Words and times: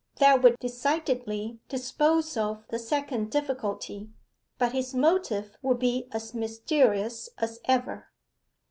'That 0.15 0.41
would 0.41 0.55
decidedly 0.59 1.59
dispose 1.69 2.35
of 2.35 2.67
the 2.69 2.79
second 2.79 3.29
difficulty. 3.31 4.09
But 4.57 4.71
his 4.71 4.95
motive 4.95 5.55
would 5.61 5.77
be 5.77 6.07
as 6.11 6.33
mysterious 6.33 7.29
as 7.37 7.59
ever. 7.65 8.07